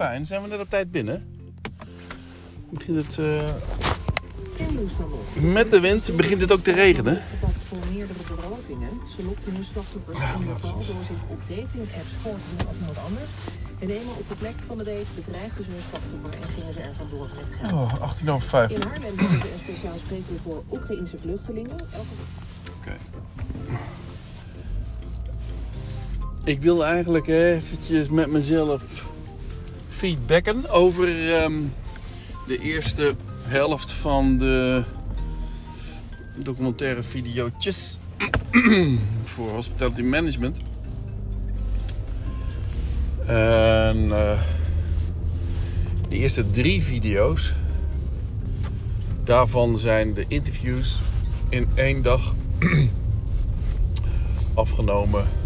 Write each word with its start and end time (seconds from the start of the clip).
fijn. 0.00 0.26
Zijn 0.26 0.42
we 0.42 0.48
net 0.48 0.60
op 0.60 0.70
tijd 0.70 0.90
binnen? 0.90 1.18
Begint 2.70 2.96
het... 3.04 3.18
eh, 3.18 3.48
met 5.34 5.70
de 5.70 5.80
wind 5.80 6.16
begint 6.16 6.40
het 6.40 6.52
ook 6.52 6.60
te 6.60 6.72
regenen. 6.72 7.22
Voor 7.68 7.78
meerdere 7.92 8.22
berovingen. 8.28 8.90
Ze 9.16 9.24
lokten 9.24 9.54
hun 9.54 9.64
slachtoffers 9.72 10.18
in 10.18 10.46
de 10.46 10.58
val 10.58 10.76
door 10.76 11.04
zich 11.10 11.20
op 11.28 11.40
dating-apps 11.48 12.14
voor 12.22 12.38
te 12.42 12.48
doen 12.56 12.66
als 12.68 12.76
iemand 12.76 12.98
anders. 13.08 13.30
En 13.78 13.88
eenmaal 13.90 14.14
op 14.22 14.28
de 14.28 14.34
plek 14.34 14.54
van 14.66 14.78
de 14.78 14.84
date 14.84 15.12
bedreigden 15.14 15.64
ze 15.64 15.70
hun 15.70 15.84
slachtoffer 15.90 16.32
en 16.42 16.48
gingen 16.54 16.74
ze 16.74 16.80
er 16.80 16.94
vandoor 16.96 17.28
met 17.36 17.48
geld. 17.60 17.72
Oh, 17.72 18.00
18 18.00 18.30
over 18.30 18.48
5. 18.48 18.70
In 18.70 18.82
Haarlem 18.88 19.18
hebben 19.18 19.40
ze 19.40 19.52
een 19.52 19.64
speciaal 19.66 19.98
spreekuur 20.04 20.40
voor 20.44 20.62
Oekraïnse 20.72 21.16
vluchtelingen. 21.18 21.78
Elke 21.80 22.14
Oké. 22.78 22.96
Ik 26.44 26.60
wil 26.60 26.84
eigenlijk 26.84 27.26
eventjes 27.26 28.08
met 28.08 28.30
mezelf 28.30 29.08
feedbacken 30.00 30.70
over 30.70 31.34
ehm, 31.34 31.52
de 32.46 32.58
eerste 32.58 33.14
helft 33.42 33.92
van 33.92 34.38
de 34.38 34.84
documentaire 36.36 37.02
video's 37.02 37.98
voor 39.24 39.50
Hospitality 39.50 40.02
Management. 40.02 40.60
En 43.26 44.10
eh, 44.12 44.40
de 46.08 46.16
eerste 46.16 46.50
drie 46.50 46.82
video's, 46.82 47.52
daarvan 49.24 49.78
zijn 49.78 50.14
de 50.14 50.24
interviews 50.28 51.00
in 51.48 51.68
één 51.74 52.02
dag 52.02 52.34
afgenomen 54.54 55.39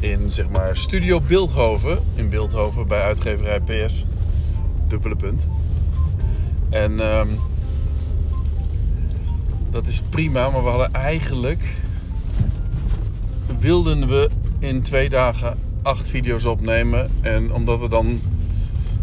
in 0.00 0.30
zeg 0.30 0.48
maar 0.48 0.76
Studio 0.76 1.20
Beeldhoven. 1.20 1.98
In 2.14 2.28
Beeldhoven 2.28 2.86
bij 2.86 3.02
uitgeverij 3.02 3.60
PS. 3.60 4.04
Dubbele 4.86 5.16
punt. 5.16 5.46
En 6.70 7.00
ehm, 7.00 7.28
dat 9.70 9.86
is 9.86 10.02
prima, 10.08 10.50
maar 10.50 10.62
we 10.62 10.68
hadden 10.68 10.92
eigenlijk. 10.92 11.76
wilden 13.58 14.08
we 14.08 14.30
in 14.58 14.82
twee 14.82 15.08
dagen 15.08 15.58
acht 15.82 16.08
video's 16.08 16.44
opnemen. 16.44 17.10
En 17.20 17.52
omdat 17.52 17.80
we 17.80 17.88
dan 17.88 18.20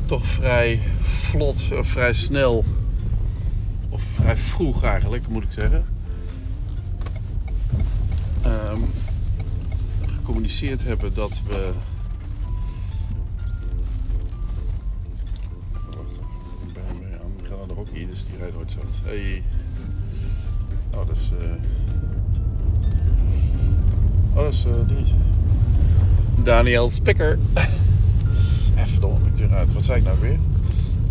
toch 0.05 0.25
vrij 0.25 0.79
vlot, 1.01 1.67
of 1.77 1.87
vrij 1.87 2.13
snel. 2.13 2.65
of 3.89 4.01
vrij 4.01 4.37
vroeg 4.37 4.83
eigenlijk 4.83 5.27
moet 5.27 5.43
ik 5.43 5.51
zeggen 5.51 5.85
ehm, 8.41 8.79
gecommuniceerd 10.25 10.83
hebben 10.83 11.13
dat 11.13 11.41
we. 11.47 11.71
Wacht, 15.89 16.19
ik 16.67 16.73
ben 16.73 16.83
weer 16.99 17.19
aan. 17.21 17.31
Ik 17.41 17.45
ga 17.47 17.55
naar 17.55 17.67
de 17.67 17.73
hockey, 17.73 18.07
dus 18.09 18.25
die 18.25 18.37
rijdt 18.39 18.55
nooit 18.55 18.71
zacht. 18.71 19.01
Hey. 19.03 19.43
Oh, 20.93 21.07
dat 21.07 21.15
is. 21.17 21.31
eh 21.39 21.47
Oh, 24.33 24.43
dat 24.43 24.53
is. 24.53 24.65
eh 24.65 24.73
dingetje. 24.87 25.13
Daniel 26.43 26.89
Spikker. 26.89 27.37
Even 28.75 28.87
verdomme, 28.87 29.17
ik 29.33 29.39
eruit. 29.39 29.73
Wat 29.73 29.83
zei 29.83 29.97
ik 29.97 30.03
nou 30.05 30.17
weer? 30.19 30.37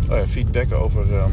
Oh 0.09 0.17
ja, 0.17 0.27
feedback 0.27 0.73
over. 0.73 1.13
ehm, 1.17 1.31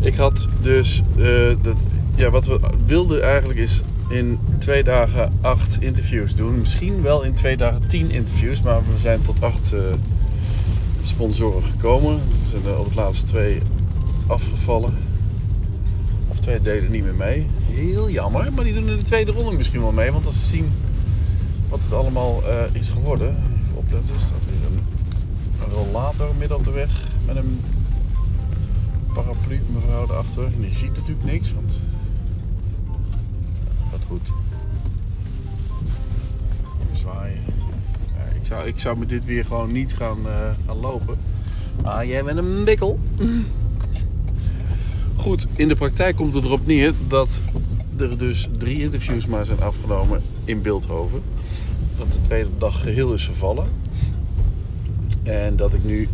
Ik 0.00 0.14
had 0.14 0.48
dus. 0.60 1.02
eh, 1.16 1.56
dat, 1.62 1.76
ja, 2.14 2.30
wat 2.30 2.46
we 2.46 2.60
wilden 2.86 3.22
eigenlijk 3.22 3.58
is 3.58 3.82
in 4.08 4.38
twee 4.58 4.84
dagen 4.84 5.32
acht 5.40 5.80
interviews 5.80 6.34
doen. 6.34 6.58
Misschien 6.58 7.02
wel 7.02 7.22
in 7.22 7.34
twee 7.34 7.56
dagen 7.56 7.86
tien 7.86 8.10
interviews, 8.10 8.62
maar 8.62 8.80
we 8.92 8.98
zijn 8.98 9.20
tot 9.20 9.42
acht 9.42 9.72
eh, 9.72 9.80
sponsoren 11.02 11.62
gekomen. 11.62 12.16
We 12.16 12.48
zijn 12.48 12.64
er 12.64 12.78
op 12.78 12.84
het 12.84 12.94
laatste 12.94 13.26
twee 13.26 13.60
afgevallen. 14.26 14.94
Of 16.28 16.38
twee 16.38 16.60
deden 16.60 16.90
niet 16.90 17.04
meer 17.04 17.14
mee. 17.14 17.46
Heel 17.70 18.10
jammer, 18.10 18.52
maar 18.52 18.64
die 18.64 18.74
doen 18.74 18.88
in 18.88 18.96
de 18.96 19.02
tweede 19.02 19.32
ronde 19.32 19.56
misschien 19.56 19.80
wel 19.80 19.92
mee. 19.92 20.12
Want 20.12 20.26
als 20.26 20.40
ze 20.40 20.46
zien 20.46 20.72
wat 21.68 21.80
het 21.82 21.92
allemaal 21.92 22.42
eh, 22.42 22.62
is 22.72 22.88
geworden. 22.88 23.28
Even 23.28 23.76
opletten, 23.76 24.14
er 24.14 24.20
staat 24.20 24.44
weer 24.44 24.70
een, 24.70 24.80
een 25.64 25.72
rollator 25.72 26.28
midden 26.38 26.56
op 26.56 26.64
de 26.64 26.70
weg 26.70 26.90
met 27.26 27.36
een 27.36 27.60
paraplu 29.14 29.60
mevrouw 29.72 30.02
erachter. 30.02 30.44
En 30.44 30.60
die 30.60 30.72
ziet 30.72 30.96
natuurlijk 30.96 31.26
niks, 31.26 31.52
want 31.54 31.80
gaat 33.96 34.06
goed. 34.08 34.28
Even 36.84 36.96
zwaaien. 36.96 37.42
Ja, 38.16 38.34
ik, 38.34 38.46
zou, 38.46 38.66
ik 38.66 38.78
zou 38.78 38.98
met 38.98 39.08
dit 39.08 39.24
weer 39.24 39.44
gewoon 39.44 39.72
niet 39.72 39.94
gaan, 39.94 40.18
eh, 40.26 40.50
gaan 40.66 40.76
lopen. 40.76 41.18
Maar 41.82 42.06
jij 42.06 42.24
bent 42.24 42.38
een 42.38 42.64
bikkel. 42.64 42.98
Goed, 45.16 45.46
in 45.54 45.68
de 45.68 45.74
praktijk 45.74 46.16
komt 46.16 46.34
het 46.34 46.44
erop 46.44 46.66
neer 46.66 46.92
dat 47.08 47.42
er 47.96 48.18
dus 48.18 48.48
drie 48.58 48.80
interviews 48.82 49.26
maar 49.26 49.46
zijn 49.46 49.60
afgenomen 49.60 50.22
in 50.44 50.62
Beeldhoven. 50.62 51.22
Dat 51.98 52.12
de 52.12 52.18
tweede 52.22 52.50
dag 52.58 52.80
geheel 52.80 53.12
is 53.12 53.24
vervallen. 53.24 53.66
En 55.22 55.56
dat 55.56 55.74
ik 55.74 55.84
nu 55.84 56.08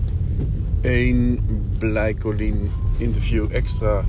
één 0.81 1.39
Blijkolien 1.79 2.71
interview 2.97 3.47
extra, 3.51 4.05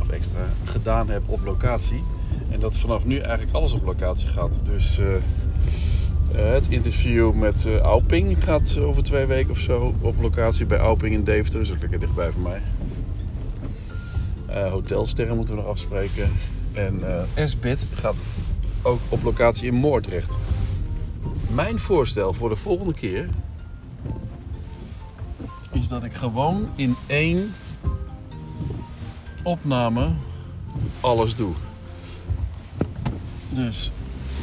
of 0.00 0.08
extra 0.08 0.48
gedaan 0.64 1.08
heb 1.08 1.22
op 1.26 1.44
locatie. 1.44 2.02
En 2.54 2.60
dat 2.60 2.78
vanaf 2.78 3.04
nu 3.04 3.18
eigenlijk 3.18 3.56
alles 3.56 3.72
op 3.72 3.84
locatie 3.84 4.28
gaat. 4.28 4.60
Dus 4.64 4.98
eh, 4.98 5.14
eh, 5.14 5.22
het 6.30 6.68
interview 6.68 7.32
met 7.32 7.66
eh 7.66 7.78
Auping 7.78 8.44
gaat 8.44 8.78
over 8.78 9.02
twee 9.02 9.26
weken 9.26 9.50
of 9.50 9.58
zo 9.58 9.94
op 10.00 10.20
locatie 10.20 10.66
bij 10.66 10.78
Auping 10.78 11.14
in 11.14 11.24
Deventer. 11.24 11.52
Dat 11.52 11.68
is 11.68 11.72
ook 11.72 11.80
lekker 11.80 11.98
dichtbij 11.98 12.32
van 12.32 12.42
mij. 12.42 12.62
Hotelsterren 14.70 15.36
moeten 15.36 15.54
we 15.54 15.60
nog 15.60 15.70
afspreken. 15.70 16.32
En 16.72 17.00
SBIT 17.34 17.86
gaat 17.94 18.22
ook 18.82 19.00
op 19.08 19.22
locatie 19.22 19.66
in 19.66 19.74
Moordrecht. 19.74 20.36
Mijn 21.54 21.78
voorstel 21.78 22.32
voor 22.32 22.48
de 22.48 22.56
volgende 22.56 22.94
keer 22.94 23.28
is 25.72 25.88
dat 25.88 26.04
ik 26.04 26.12
gewoon 26.12 26.68
in 26.76 26.96
één 27.06 27.54
opname 29.42 30.10
alles 31.00 31.36
doe. 31.36 31.52
Dus 33.54 33.92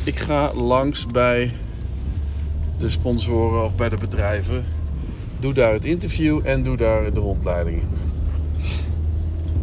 ik 0.03 0.19
ga 0.19 0.53
langs 0.53 1.07
bij 1.07 1.51
de 2.77 2.89
sponsoren 2.89 3.63
of 3.63 3.75
bij 3.75 3.89
de 3.89 3.95
bedrijven. 3.95 4.65
Doe 5.39 5.53
daar 5.53 5.73
het 5.73 5.85
interview 5.85 6.39
en 6.43 6.63
doe 6.63 6.77
daar 6.77 7.13
de 7.13 7.19
rondleidingen. 7.19 7.83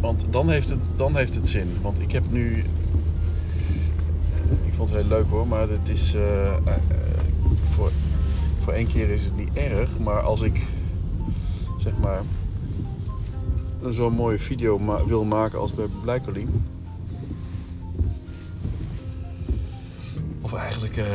Want 0.01 0.25
dan 0.29 0.49
heeft 0.49 0.69
het, 0.69 0.79
dan 0.95 1.15
heeft 1.15 1.35
het 1.35 1.47
zin. 1.47 1.67
Want 1.81 2.01
ik 2.01 2.11
heb 2.11 2.23
nu. 2.31 2.63
Ik 4.65 4.73
vond 4.73 4.89
het 4.89 4.99
heel 4.99 5.07
leuk 5.09 5.25
hoor, 5.29 5.47
maar 5.47 5.69
het 5.69 5.89
is. 5.89 6.13
eh, 6.13 6.47
eh, 6.47 6.73
voor, 7.69 7.91
voor 8.59 8.73
één 8.73 8.87
keer 8.87 9.09
is 9.09 9.25
het 9.25 9.37
niet 9.37 9.53
erg. 9.53 9.99
Maar 9.99 10.21
als 10.21 10.41
ik 10.41 10.65
zeg 11.77 11.93
maar 12.01 12.21
zo'n 13.89 14.13
mooie 14.13 14.39
video 14.39 15.03
wil 15.07 15.23
maken 15.25 15.59
als 15.59 15.73
bij 15.73 15.87
Blijkolien. 16.01 16.63
Eigenlijk, 20.59 20.97
eh, 20.97 21.05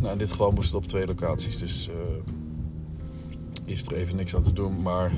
nou 0.00 0.12
in 0.12 0.18
dit 0.18 0.30
geval 0.30 0.50
moest 0.50 0.72
het 0.72 0.82
op 0.82 0.86
twee 0.86 1.06
locaties, 1.06 1.58
dus 1.58 1.88
eh, 1.88 1.94
is 3.64 3.86
er 3.86 3.92
even 3.92 4.16
niks 4.16 4.34
aan 4.34 4.42
te 4.42 4.52
doen. 4.52 4.82
Maar 4.82 5.12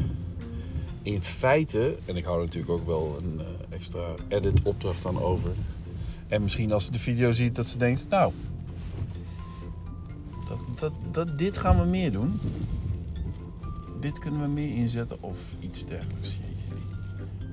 in 1.02 1.22
feite, 1.22 1.96
en 2.04 2.16
ik 2.16 2.24
hou 2.24 2.38
er 2.38 2.44
natuurlijk 2.44 2.72
ook 2.72 2.86
wel 2.86 3.18
een 3.22 3.40
eh, 3.40 3.76
extra 3.76 4.06
edit 4.28 4.62
opdracht 4.62 5.06
aan 5.06 5.22
over. 5.22 5.50
En 6.28 6.42
misschien 6.42 6.72
als 6.72 6.84
ze 6.84 6.92
de 6.92 6.98
video 6.98 7.32
ziet 7.32 7.54
dat 7.54 7.66
ze 7.66 7.78
denkt, 7.78 8.06
nou, 8.08 8.32
dat, 10.48 10.58
dat, 10.78 10.92
dat, 11.10 11.38
dit 11.38 11.58
gaan 11.58 11.78
we 11.78 11.84
meer 11.84 12.12
doen 12.12 12.40
dit 14.04 14.18
kunnen 14.18 14.40
we 14.40 14.48
meer 14.48 14.74
inzetten 14.74 15.22
of 15.22 15.38
iets 15.58 15.84
dergelijks. 15.84 16.36
Jeetje, 16.36 16.74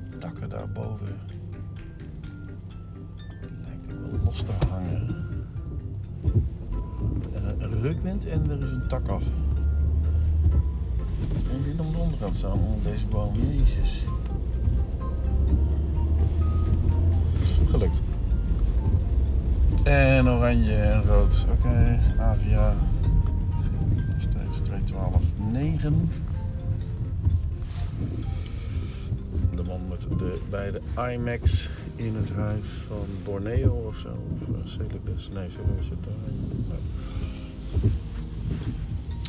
die 0.10 0.18
takken 0.18 0.50
daarboven. 0.50 1.20
Lijkt 3.66 3.94
ook 3.94 4.12
wel 4.12 4.20
los 4.24 4.42
te 4.42 4.52
hangen. 4.68 5.31
Eh, 7.34 7.42
Een 7.58 7.82
rukwind 7.82 8.26
en 8.26 8.50
er 8.50 8.62
is 8.64 8.72
een 8.72 8.88
tak 8.88 9.08
af. 9.08 9.24
En 11.52 11.64
zit 11.64 11.80
om 11.80 11.92
de 11.92 11.98
onderkant 11.98 12.36
staan 12.36 12.52
onder 12.52 12.92
deze 12.92 13.06
boom. 13.08 13.34
Jezus. 13.58 14.02
Gelukt. 17.68 18.02
En 19.84 20.30
oranje 20.30 20.76
en 20.76 21.04
rood. 21.04 21.46
Oké, 21.52 22.00
Avia. 22.20 22.74
Steeds 24.18 24.60
212 24.60 25.24
9. 25.52 26.10
De 28.00 28.41
met 29.90 30.20
de 30.20 30.42
beide 30.50 30.82
IMAX 31.12 31.70
in 31.96 32.16
het 32.16 32.30
huis 32.32 32.68
van 32.88 33.06
Borneo 33.24 33.84
of 33.88 33.98
zo. 33.98 34.08
Of 34.08 34.48
uh, 34.48 34.56
Celebes. 34.64 35.30
Nee, 35.34 35.50
Celebes 35.50 35.86
zit 35.86 35.98
daar. 36.04 36.14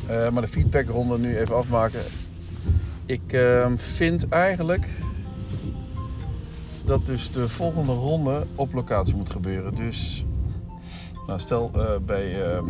Eh, 0.07 0.31
maar 0.31 0.41
de 0.41 0.47
feedbackronde 0.47 1.19
nu 1.19 1.37
even 1.37 1.55
afmaken. 1.55 2.01
Ik 3.05 3.33
ehm, 3.33 3.75
vind 3.77 4.29
eigenlijk 4.29 4.89
dat 6.85 7.05
dus 7.05 7.31
de 7.31 7.49
volgende 7.49 7.91
ronde 7.91 8.45
op 8.55 8.73
locatie 8.73 9.15
moet 9.15 9.29
gebeuren. 9.29 9.75
Dus 9.75 10.25
nou, 11.25 11.39
stel 11.39 11.71
eh, 11.73 11.91
bij 12.05 12.43
ehm, 12.43 12.65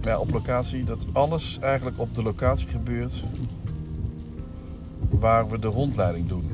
ja, 0.00 0.18
op 0.18 0.30
locatie 0.32 0.84
dat 0.84 1.06
alles 1.12 1.58
eigenlijk 1.58 1.98
op 1.98 2.14
de 2.14 2.22
locatie 2.22 2.68
gebeurt 2.68 3.24
waar 5.24 5.48
we 5.48 5.58
de 5.58 5.68
rondleiding 5.68 6.28
doen. 6.28 6.50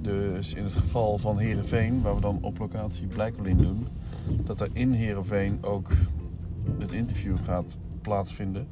Dus 0.00 0.54
in 0.54 0.64
het 0.64 0.76
geval 0.76 1.18
van 1.18 1.38
Herenveen, 1.38 2.02
waar 2.02 2.14
we 2.14 2.20
dan 2.20 2.38
op 2.40 2.58
locatie 2.58 3.06
Blijkolin 3.06 3.56
doen, 3.56 3.86
dat 4.44 4.60
er 4.60 4.68
in 4.72 4.92
Herenveen 4.92 5.58
ook 5.64 5.90
het 6.78 6.92
interview 6.92 7.36
gaat 7.44 7.78
plaatsvinden 8.00 8.68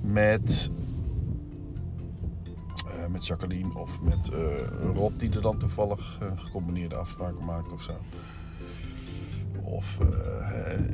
met, 0.00 0.70
uh, 2.86 3.06
met 3.10 3.26
Jacqueline 3.26 3.78
of 3.78 4.02
met 4.02 4.30
uh, 4.32 4.38
Rob, 4.94 5.18
die 5.18 5.30
er 5.30 5.42
dan 5.42 5.58
toevallig 5.58 6.18
uh, 6.22 6.30
gecombineerde 6.34 6.94
afspraken 6.94 7.44
maakt 7.44 7.72
of 7.72 7.82
zo. 7.82 7.92
Of 9.62 9.98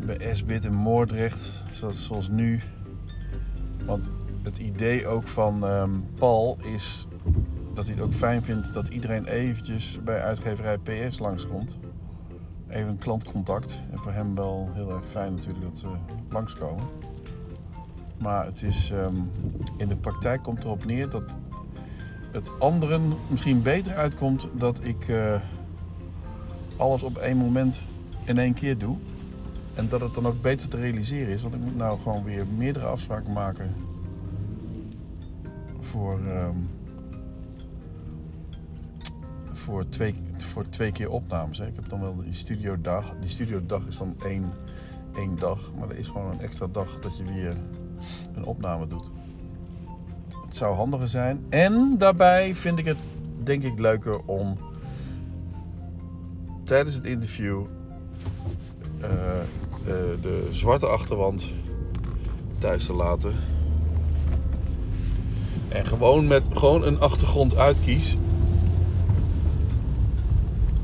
bij 0.04 0.34
SBIT 0.34 0.64
in 0.64 0.74
Moordrecht, 0.74 1.62
zoals, 1.70 2.04
zoals 2.04 2.28
nu. 2.28 2.60
Want 3.86 4.08
het 4.46 4.58
idee 4.58 5.06
ook 5.06 5.28
van 5.28 5.64
um, 5.64 6.04
Paul 6.14 6.56
is 6.74 7.06
dat 7.74 7.84
hij 7.86 7.94
het 7.94 8.04
ook 8.04 8.12
fijn 8.12 8.44
vindt 8.44 8.72
dat 8.72 8.88
iedereen 8.88 9.26
eventjes 9.26 9.98
bij 10.04 10.22
uitgeverij 10.22 10.78
PS 10.78 11.18
langskomt. 11.18 11.78
Even 12.68 12.88
een 12.88 12.98
klantcontact. 12.98 13.80
En 13.90 13.98
voor 13.98 14.12
hem 14.12 14.34
wel 14.34 14.70
heel 14.72 14.90
erg 14.90 15.04
fijn 15.10 15.34
natuurlijk 15.34 15.64
dat 15.64 15.78
ze 15.78 15.86
langskomen. 16.28 16.84
Maar 18.18 18.46
het 18.46 18.62
is, 18.62 18.90
um, 18.90 19.30
in 19.76 19.88
de 19.88 19.96
praktijk 19.96 20.42
komt 20.42 20.64
erop 20.64 20.84
neer 20.84 21.08
dat 21.08 21.38
het 22.32 22.50
anderen 22.58 23.12
misschien 23.30 23.62
beter 23.62 23.94
uitkomt 23.94 24.48
dat 24.52 24.84
ik 24.84 25.08
uh, 25.08 25.40
alles 26.76 27.02
op 27.02 27.16
één 27.16 27.36
moment 27.36 27.86
in 28.24 28.38
één 28.38 28.54
keer 28.54 28.78
doe. 28.78 28.96
En 29.74 29.88
dat 29.88 30.00
het 30.00 30.14
dan 30.14 30.26
ook 30.26 30.40
beter 30.40 30.68
te 30.68 30.76
realiseren 30.76 31.32
is. 31.32 31.42
Want 31.42 31.54
ik 31.54 31.60
moet 31.60 31.76
nou 31.76 32.00
gewoon 32.00 32.24
weer 32.24 32.46
meerdere 32.56 32.86
afspraken 32.86 33.32
maken 33.32 33.74
voor, 35.90 36.20
um, 36.20 36.68
voor, 39.52 39.88
twee, 39.88 40.14
voor 40.36 40.68
twee 40.68 40.92
keer 40.92 41.10
opnames. 41.10 41.58
Hè. 41.58 41.66
Ik 41.66 41.74
heb 41.74 41.88
dan 41.88 42.00
wel 42.00 42.16
die 42.16 42.32
studiodag. 42.32 43.14
Die 43.20 43.30
studiodag 43.30 43.86
is 43.86 43.98
dan 43.98 44.14
één, 44.24 44.52
één 45.14 45.38
dag. 45.38 45.72
Maar 45.78 45.90
er 45.90 45.98
is 45.98 46.08
gewoon 46.08 46.30
een 46.30 46.40
extra 46.40 46.66
dag 46.66 46.98
dat 47.00 47.16
je 47.16 47.24
weer 47.24 47.56
een 48.34 48.44
opname 48.44 48.86
doet. 48.86 49.10
Het 50.44 50.56
zou 50.56 50.74
handiger 50.74 51.08
zijn. 51.08 51.44
En 51.48 51.94
daarbij 51.98 52.54
vind 52.54 52.78
ik 52.78 52.84
het 52.84 52.98
denk 53.42 53.62
ik 53.62 53.78
leuker 53.78 54.24
om 54.24 54.58
tijdens 56.64 56.94
het 56.94 57.04
interview 57.04 57.64
uh, 59.00 59.08
uh, 59.08 59.94
de 60.20 60.48
zwarte 60.50 60.86
achterwand 60.86 61.52
thuis 62.58 62.86
te 62.86 62.92
laten. 62.92 63.34
En 65.68 65.86
gewoon 65.86 66.26
met 66.26 66.46
gewoon 66.52 66.84
een 66.84 67.00
achtergrond 67.00 67.56
uitkies. 67.56 68.16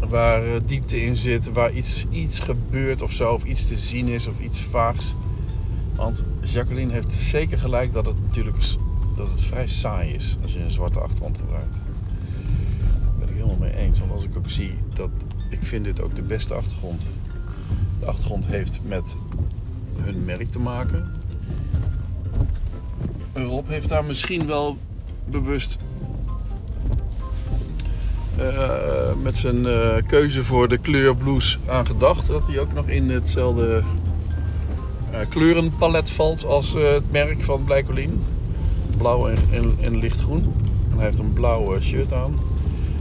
Waar 0.08 0.46
uh, 0.46 0.52
diepte 0.64 1.02
in 1.02 1.16
zit, 1.16 1.52
waar 1.52 1.72
iets, 1.72 2.06
iets 2.10 2.40
gebeurt 2.40 3.02
of 3.02 3.12
zo, 3.12 3.32
of 3.32 3.44
iets 3.44 3.68
te 3.68 3.78
zien 3.78 4.08
is 4.08 4.26
of 4.26 4.40
iets 4.40 4.60
vaags. 4.60 5.14
Want 5.94 6.24
Jacqueline 6.40 6.92
heeft 6.92 7.12
zeker 7.12 7.58
gelijk 7.58 7.92
dat 7.92 8.06
het 8.06 8.20
natuurlijk 8.20 8.56
dat 9.16 9.30
het 9.30 9.40
vrij 9.40 9.68
saai 9.68 10.14
is 10.14 10.36
als 10.42 10.52
je 10.52 10.60
een 10.60 10.70
zwarte 10.70 11.00
achtergrond 11.00 11.38
gebruikt. 11.38 11.74
Daar 11.74 13.18
ben 13.18 13.28
ik 13.28 13.34
helemaal 13.34 13.56
mee 13.56 13.76
eens. 13.76 13.98
Want 13.98 14.10
als 14.10 14.24
ik 14.24 14.36
ook 14.36 14.50
zie 14.50 14.74
dat 14.94 15.10
ik 15.50 15.64
vind 15.64 15.84
dit 15.84 16.00
ook 16.00 16.14
de 16.14 16.22
beste 16.22 16.54
achtergrond. 16.54 17.06
De 18.00 18.06
achtergrond 18.06 18.46
heeft 18.46 18.80
met 18.84 19.16
hun 19.96 20.24
merk 20.24 20.48
te 20.50 20.58
maken. 20.58 21.12
Rob 23.32 23.68
heeft 23.68 23.88
daar 23.88 24.04
misschien 24.04 24.46
wel 24.46 24.76
bewust 25.24 25.78
uh, 28.38 29.12
met 29.22 29.36
zijn 29.36 29.56
uh, 29.56 29.94
keuze 30.06 30.44
voor 30.44 30.68
de 30.68 30.78
kleur 30.78 31.16
blues 31.16 31.58
aan 31.66 31.86
gedacht. 31.86 32.28
Dat 32.28 32.46
hij 32.46 32.58
ook 32.58 32.72
nog 32.72 32.86
in 32.86 33.10
hetzelfde 33.10 33.82
uh, 35.12 35.18
kleurenpalet 35.28 36.10
valt 36.10 36.44
als 36.44 36.72
het 36.72 37.10
merk 37.10 37.42
van 37.42 37.64
Blijkolien. 37.64 38.24
Blauw 38.96 39.28
en, 39.28 39.36
en, 39.50 39.76
en, 39.80 39.96
lichtgroen. 39.96 40.54
En 40.90 40.96
hij 40.96 41.04
heeft 41.04 41.18
een 41.18 41.32
blauwe 41.32 41.80
shirt 41.80 42.12
aan. 42.12 42.40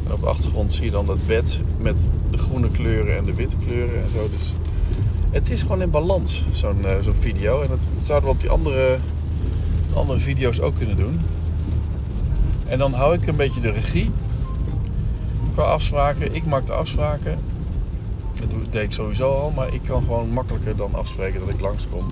En 0.06 0.14
op 0.14 0.20
de 0.20 0.28
achtergrond 0.28 0.74
zie 0.74 0.86
je 0.86 0.92
dan 0.92 1.06
dat 1.06 1.28
bed 1.28 1.62
met 1.78 2.08
de 2.32 2.38
groene 2.38 2.70
kleuren 2.70 3.18
en 3.18 3.26
de 3.26 3.34
witte 3.34 3.58
kleuren 3.66 4.04
en 4.04 4.10
zo. 4.10 4.30
Dus 4.30 4.54
het 5.32 5.50
is 5.50 5.62
gewoon 5.62 5.82
in 5.82 5.90
balans, 5.90 6.44
zo'n 6.52 6.86
zo'n 7.00 7.14
video. 7.14 7.62
En 7.62 7.68
dat 7.68 7.80
zouden 8.02 8.30
we 8.30 8.36
op 8.36 8.42
die 8.42 8.50
andere, 8.50 8.98
andere 9.96 10.20
video's 10.20 10.60
ook 10.60 10.76
kunnen 10.76 10.98
doen. 10.98 11.20
En 12.68 12.78
dan 12.78 12.94
hou 12.94 13.14
ik 13.14 13.28
een 13.28 13.36
beetje 13.36 13.62
de 13.62 13.72
regie 13.72 14.12
qua 15.54 15.64
afspraken. 15.64 16.36
Ik 16.36 16.46
maak 16.46 16.66
de 16.66 16.74
afspraken. 16.74 17.40
Dat 18.40 18.72
deed 18.72 18.84
ik 18.84 18.92
sowieso 18.92 19.34
al, 19.34 19.52
maar 19.52 19.74
ik 19.74 19.82
kan 19.84 20.02
gewoon 20.02 20.30
makkelijker 20.30 20.76
dan 20.76 20.96
afspreken 20.96 21.40
dat 21.40 21.50
ik 21.50 21.62
langskom. 21.62 22.12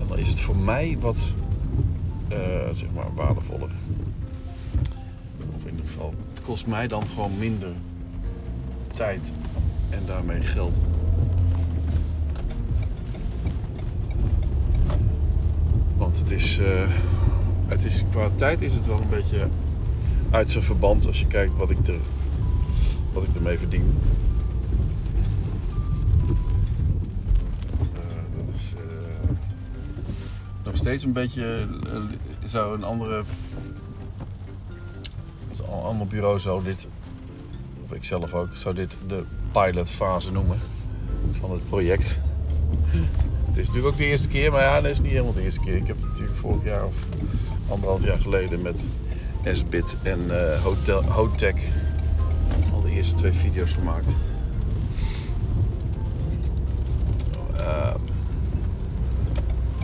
En 0.00 0.06
dan 0.08 0.18
is 0.18 0.28
het 0.28 0.40
voor 0.40 0.56
mij 0.56 0.96
wat 1.00 1.34
uh, 2.32 2.38
zeg 2.70 2.88
maar 2.94 3.14
waardevoller. 3.14 3.70
Of 5.56 5.64
in 5.64 5.70
ieder 5.70 5.86
geval, 5.86 6.14
het 6.28 6.40
kost 6.40 6.66
mij 6.66 6.86
dan 6.86 7.02
gewoon 7.14 7.38
minder 7.38 7.72
tijd 8.94 9.32
en 9.90 10.02
daarmee 10.06 10.40
geld. 10.40 10.78
Het 16.18 16.30
is, 16.30 16.58
uh, 16.58 16.88
het 17.66 17.84
is 17.84 18.04
qua 18.10 18.28
tijd 18.34 18.62
is 18.62 18.74
het 18.74 18.86
wel 18.86 19.00
een 19.00 19.08
beetje 19.08 19.48
uit 20.30 20.50
zijn 20.50 20.64
verband 20.64 21.06
als 21.06 21.20
je 21.20 21.26
kijkt 21.26 21.56
wat 21.56 21.70
ik, 21.70 21.88
er, 21.88 22.00
wat 23.12 23.22
ik 23.22 23.34
ermee 23.34 23.58
verdien. 23.58 23.98
Uh, 27.80 27.98
dat 28.36 28.54
is 28.54 28.72
uh, 28.74 29.30
nog 30.64 30.76
steeds 30.76 31.04
een 31.04 31.12
beetje. 31.12 31.68
Zou 32.44 32.74
een 32.74 32.84
andere. 32.84 33.22
Bureau 36.08 36.38
zou 36.38 36.64
dit. 36.64 36.88
Of 37.84 37.92
ik 37.92 38.04
zelf 38.04 38.34
ook, 38.34 38.54
zou 38.54 38.74
dit 38.74 38.96
de 39.06 39.24
pilotfase 39.52 40.32
noemen 40.32 40.58
van 41.30 41.50
het 41.50 41.68
project. 41.68 42.18
Is 43.58 43.66
natuurlijk 43.66 43.94
ook 43.94 44.00
de 44.00 44.06
eerste 44.06 44.28
keer, 44.28 44.50
maar 44.50 44.62
ja, 44.62 44.80
dat 44.80 44.90
is 44.90 45.00
niet 45.00 45.10
helemaal 45.10 45.32
de 45.32 45.42
eerste 45.42 45.60
keer. 45.60 45.76
Ik 45.76 45.86
heb 45.86 45.96
het 45.96 46.06
natuurlijk 46.06 46.38
vorig 46.38 46.64
jaar 46.64 46.84
of 46.84 46.96
anderhalf 47.68 48.04
jaar 48.04 48.18
geleden 48.18 48.62
met 48.62 48.84
SBIT 49.44 49.96
en 50.02 50.20
uh, 50.26 50.62
Hotel, 50.62 51.04
Hotech 51.04 51.54
al 52.72 52.80
de 52.80 52.90
eerste 52.90 53.14
twee 53.14 53.32
video's 53.32 53.72
gemaakt. 53.72 54.14
Uh, 57.54 57.60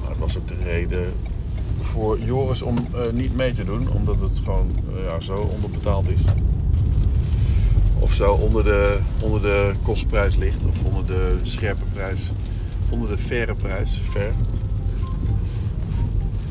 maar 0.00 0.08
dat 0.08 0.18
was 0.18 0.38
ook 0.38 0.48
de 0.48 0.62
reden 0.62 1.12
voor 1.78 2.18
Joris 2.20 2.62
om 2.62 2.76
uh, 2.94 3.00
niet 3.12 3.36
mee 3.36 3.52
te 3.52 3.64
doen, 3.64 3.90
omdat 3.90 4.20
het 4.20 4.40
gewoon 4.44 4.70
ja, 5.06 5.20
zo 5.20 5.36
onderbetaald 5.36 6.10
is. 6.10 6.20
Of 7.98 8.12
zo 8.12 8.32
onder 8.32 8.64
de, 8.64 8.98
onder 9.20 9.42
de 9.42 9.72
kostprijs 9.82 10.36
ligt, 10.36 10.66
of 10.66 10.84
onder 10.84 11.06
de 11.06 11.36
scherpe 11.42 11.84
prijs, 11.92 12.30
onder 12.94 13.08
de 13.08 13.18
faire 13.18 13.54
prijs. 13.54 14.00
Fair. 14.10 14.32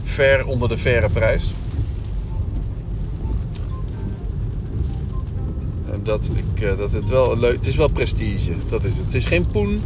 Ver 0.03 0.45
onder 0.45 0.69
de 0.69 0.77
faire 0.77 1.09
prijs. 1.09 1.53
dat, 6.03 6.29
ik, 6.35 6.61
eh, 6.61 6.77
dat 6.77 6.91
het 6.91 7.09
wel 7.09 7.37
leuk 7.37 7.55
Het 7.55 7.67
is 7.67 7.75
wel 7.75 7.87
prestige. 7.87 8.51
Dat 8.69 8.83
is 8.83 8.91
het. 8.91 9.03
Het 9.03 9.13
is 9.13 9.25
geen 9.25 9.47
poen. 9.47 9.81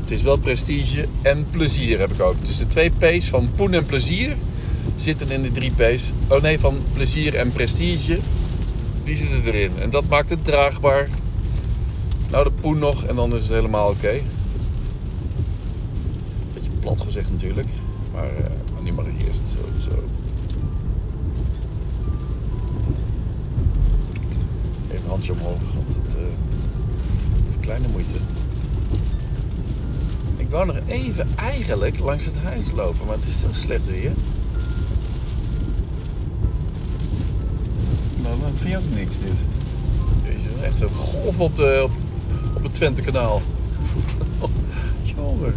Het 0.00 0.10
is 0.10 0.22
wel 0.22 0.38
prestige 0.38 1.06
en 1.22 1.46
plezier 1.50 1.98
heb 1.98 2.12
ik 2.12 2.20
ook. 2.20 2.44
Dus 2.44 2.58
de 2.58 2.66
twee 2.66 2.90
P's 2.90 3.28
van 3.28 3.48
poen 3.56 3.72
en 3.72 3.86
plezier 3.86 4.36
zitten 4.94 5.30
in 5.30 5.42
de 5.42 5.52
drie 5.52 5.72
P's. 5.76 6.12
Oh 6.28 6.42
nee, 6.42 6.58
van 6.58 6.76
plezier 6.92 7.34
en 7.34 7.52
prestige. 7.52 8.18
Die 9.04 9.16
zitten 9.16 9.42
erin. 9.44 9.70
En 9.78 9.90
dat 9.90 10.04
maakt 10.08 10.30
het 10.30 10.44
draagbaar. 10.44 11.08
Nou, 12.30 12.44
de 12.44 12.50
poen 12.60 12.78
nog 12.78 13.04
en 13.04 13.16
dan 13.16 13.34
is 13.34 13.42
het 13.42 13.50
helemaal 13.50 13.88
oké. 13.88 14.20
Plat 16.84 17.00
gezegd 17.00 17.30
natuurlijk. 17.30 17.68
Maar 18.12 18.30
uh, 18.38 18.46
nu 18.82 18.92
mag 18.92 19.06
ik 19.06 19.26
eerst 19.26 19.48
zo. 19.48 19.58
zo 19.76 19.90
een 24.90 25.10
handje 25.10 25.32
omhoog, 25.32 25.60
want 25.74 25.96
het 26.02 26.14
uh, 26.16 26.26
is 27.48 27.54
een 27.54 27.60
kleine 27.60 27.88
moeite. 27.88 28.14
Ik 30.36 30.50
wou 30.50 30.66
nog 30.66 30.76
even 30.86 31.28
eigenlijk 31.36 31.98
langs 31.98 32.24
het 32.24 32.38
huis 32.42 32.70
lopen, 32.70 33.06
maar 33.06 33.16
het 33.16 33.26
is 33.26 33.40
zo 33.40 33.48
slecht 33.52 33.86
weer. 33.86 34.12
Nou, 38.22 38.40
dan 38.40 38.54
vind 38.54 38.70
je 38.70 38.78
ook 38.78 38.94
niks 38.94 39.18
dit. 39.18 39.44
Jezus, 40.24 40.62
echt 40.62 40.76
zo 40.76 40.88
golf 40.88 41.40
op, 41.40 41.56
de, 41.56 41.80
op, 41.84 41.90
op 42.56 42.62
het 42.62 42.74
Twente 42.74 43.02
kanaal. 43.02 43.42
Jongen. 45.16 45.54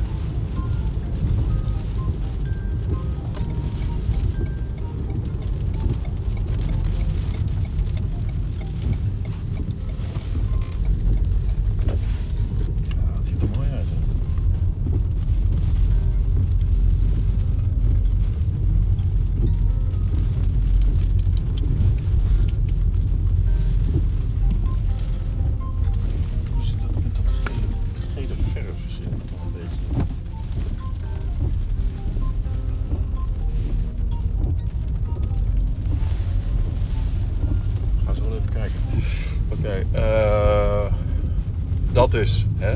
Dus, 42.18 42.46
hè? 42.58 42.76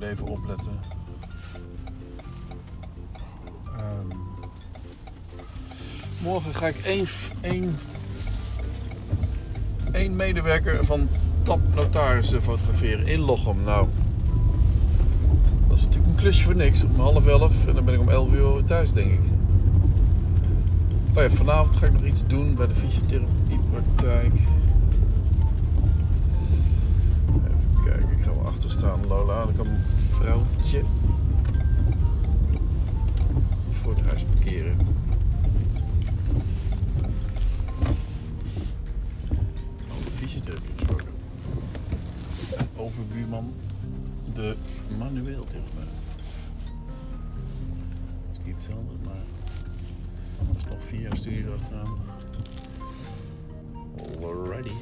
Even 0.00 0.26
opletten. 0.26 0.80
Ehm, 3.76 4.16
morgen 6.22 6.54
ga 6.54 6.66
ik 6.66 6.76
één, 6.76 7.06
één, 7.40 7.78
één 9.92 10.16
medewerker 10.16 10.84
van 10.84 11.08
TAP 11.42 11.60
Notarissen 11.74 12.42
fotograferen 12.42 13.06
in 13.06 13.20
Lochem. 13.20 13.62
Nou, 13.62 13.88
klusje 16.22 16.44
voor 16.44 16.56
niks. 16.56 16.84
Om 16.84 17.00
half 17.00 17.26
elf 17.26 17.66
en 17.66 17.74
dan 17.74 17.84
ben 17.84 17.94
ik 17.94 18.00
om 18.00 18.08
elf 18.08 18.32
uur 18.32 18.64
thuis, 18.64 18.92
denk 18.92 19.12
ik. 19.12 19.20
Oh 21.14 21.22
ja, 21.22 21.30
vanavond 21.30 21.76
ga 21.76 21.86
ik 21.86 21.92
nog 21.92 22.02
iets 22.02 22.26
doen 22.26 22.54
bij 22.54 22.66
de 22.66 22.74
fysiotherapiepraktijk. 22.74 24.32
Even 27.34 27.84
kijken, 27.84 28.10
ik 28.10 28.22
ga 28.24 28.34
wel 28.34 28.46
achter 28.46 28.70
staan, 28.70 29.06
Lola. 29.06 29.44
Dan 29.44 29.56
kan 29.56 29.66
een 29.66 29.82
vrouwtje 30.10 30.82
voor 33.68 33.94
het 33.94 34.06
huis 34.06 34.24
parkeren. 34.24 34.76
Oh, 39.88 40.04
de 40.04 40.10
fysiotherapie. 40.14 40.86
En 42.58 42.68
overbuurman 42.76 43.52
de 44.34 44.56
manueel 44.98 45.44
is 45.48 46.11
niet 48.52 48.64
hetzelfde, 48.64 48.94
maar 49.04 49.24
nog 50.68 50.84
vier 50.84 51.00
jaar 51.00 51.16
studie 51.16 51.44
erachteraan. 51.44 51.98
Alrighty. 54.22 54.72